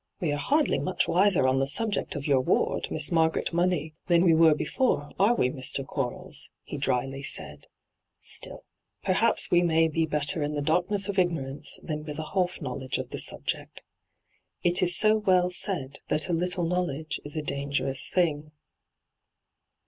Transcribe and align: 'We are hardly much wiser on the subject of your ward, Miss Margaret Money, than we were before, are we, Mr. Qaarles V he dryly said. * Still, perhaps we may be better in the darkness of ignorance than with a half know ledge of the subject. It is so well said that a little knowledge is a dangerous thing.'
'We 0.20 0.32
are 0.32 0.38
hardly 0.38 0.80
much 0.80 1.06
wiser 1.06 1.46
on 1.46 1.60
the 1.60 1.66
subject 1.68 2.16
of 2.16 2.26
your 2.26 2.40
ward, 2.40 2.88
Miss 2.90 3.12
Margaret 3.12 3.52
Money, 3.52 3.94
than 4.08 4.24
we 4.24 4.34
were 4.34 4.56
before, 4.56 5.12
are 5.20 5.36
we, 5.36 5.50
Mr. 5.50 5.86
Qaarles 5.86 6.48
V 6.48 6.72
he 6.72 6.76
dryly 6.76 7.22
said. 7.22 7.68
* 7.98 8.18
Still, 8.20 8.64
perhaps 9.04 9.52
we 9.52 9.62
may 9.62 9.86
be 9.86 10.04
better 10.04 10.42
in 10.42 10.54
the 10.54 10.62
darkness 10.62 11.06
of 11.08 11.16
ignorance 11.16 11.78
than 11.80 12.02
with 12.02 12.18
a 12.18 12.30
half 12.34 12.60
know 12.60 12.72
ledge 12.74 12.98
of 12.98 13.10
the 13.10 13.20
subject. 13.20 13.84
It 14.64 14.82
is 14.82 14.96
so 14.96 15.16
well 15.18 15.48
said 15.48 16.00
that 16.08 16.28
a 16.28 16.32
little 16.32 16.64
knowledge 16.64 17.20
is 17.24 17.36
a 17.36 17.40
dangerous 17.42 18.08
thing.' 18.08 18.50